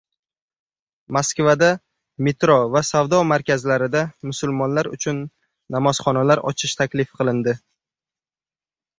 Moskvada 1.15 1.67
metro 2.27 2.55
va 2.75 2.81
savdo 2.87 3.19
markazlarida 3.31 4.01
musulmonlar 4.29 4.89
uchun 4.97 5.19
namozxonalar 5.75 6.41
ochish 6.53 6.73
taklif 6.81 7.13
qilindi 7.21 7.55